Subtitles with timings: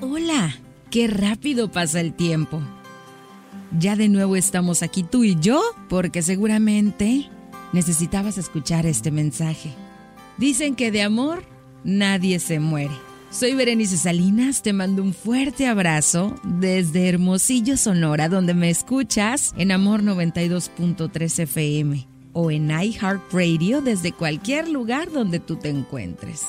[0.00, 0.54] Hola,
[0.92, 2.60] qué rápido pasa el tiempo.
[3.76, 7.28] Ya de nuevo estamos aquí tú y yo porque seguramente
[7.72, 9.74] necesitabas escuchar este mensaje.
[10.36, 11.42] Dicen que de amor
[11.82, 12.94] nadie se muere.
[13.32, 19.72] Soy Berenice Salinas, te mando un fuerte abrazo desde Hermosillo, Sonora, donde me escuchas en
[19.72, 26.44] Amor 92.3 FM o en iHeartRadio desde cualquier lugar donde tú te encuentres.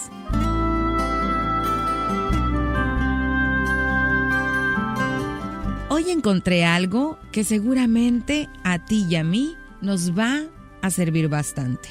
[6.00, 10.44] Hoy encontré algo que seguramente a ti y a mí nos va
[10.82, 11.90] a servir bastante.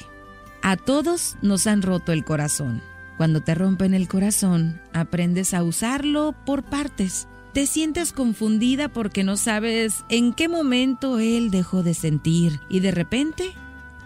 [0.63, 2.81] A todos nos han roto el corazón.
[3.17, 7.27] Cuando te rompen el corazón, aprendes a usarlo por partes.
[7.53, 12.89] Te sientes confundida porque no sabes en qué momento él dejó de sentir y de
[12.89, 13.53] repente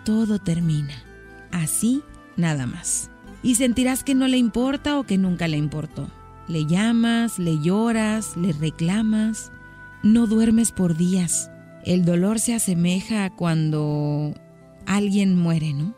[0.03, 1.01] todo termina.
[1.49, 2.03] Así,
[2.35, 3.09] nada más.
[3.41, 6.09] Y sentirás que no le importa o que nunca le importó.
[6.49, 9.53] Le llamas, le lloras, le reclamas.
[10.03, 11.49] No duermes por días.
[11.85, 14.33] El dolor se asemeja a cuando
[14.85, 15.95] alguien muere, ¿no?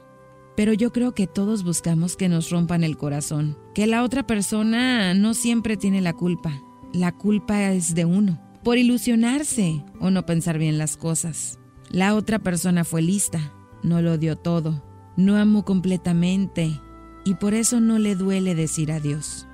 [0.55, 5.15] Pero yo creo que todos buscamos que nos rompan el corazón, que la otra persona
[5.15, 6.61] no siempre tiene la culpa.
[6.93, 11.57] La culpa es de uno, por ilusionarse o no pensar bien las cosas.
[11.89, 14.83] La otra persona fue lista, no lo dio todo,
[15.17, 16.79] no amó completamente
[17.25, 19.47] y por eso no le duele decir adiós.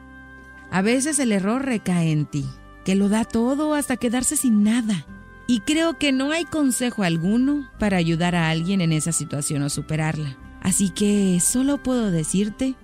[0.72, 2.46] A veces el error recae en ti,
[2.86, 5.06] que lo da todo hasta quedarse sin nada.
[5.48, 9.70] Y creo que no hay consejo alguno para ayudar a alguien en esa situación o
[9.70, 10.38] superarla.
[10.62, 12.76] Así que solo puedo decirte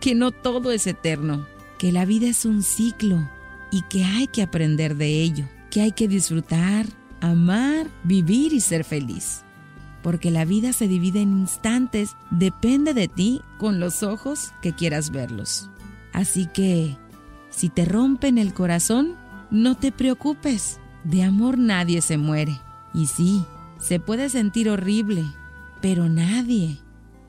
[0.00, 1.46] que no todo es eterno,
[1.78, 3.28] que la vida es un ciclo
[3.70, 6.86] y que hay que aprender de ello, que hay que disfrutar,
[7.20, 9.42] amar, vivir y ser feliz.
[10.02, 15.10] Porque la vida se divide en instantes, depende de ti con los ojos que quieras
[15.10, 15.70] verlos.
[16.12, 16.96] Así que,
[17.50, 19.16] si te rompen el corazón,
[19.52, 22.58] no te preocupes, de amor nadie se muere.
[22.92, 23.44] Y sí,
[23.78, 25.24] se puede sentir horrible,
[25.80, 26.78] pero nadie,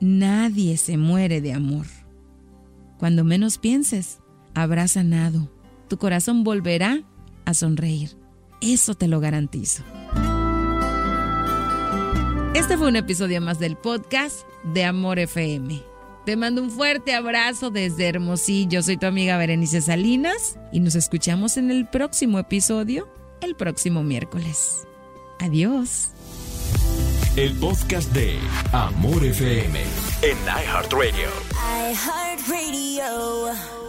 [0.06, 1.86] Nadie se muere de amor.
[2.98, 4.18] Cuando menos pienses,
[4.54, 5.50] habrás sanado.
[5.88, 7.02] Tu corazón volverá
[7.46, 8.10] a sonreír.
[8.60, 9.82] Eso te lo garantizo.
[12.54, 14.40] Este fue un episodio más del podcast
[14.74, 15.93] de Amor FM.
[16.24, 18.82] Te mando un fuerte abrazo desde Hermosillo.
[18.82, 23.08] Soy tu amiga Berenice Salinas y nos escuchamos en el próximo episodio
[23.40, 24.86] el próximo miércoles.
[25.38, 26.14] Adiós
[27.36, 28.38] el podcast de
[28.72, 29.80] Amor FM
[30.22, 31.28] en iHeartRadio.
[31.90, 33.83] iHeartRadio.